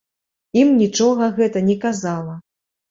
[0.61, 2.33] Ім нічога гэта не казала.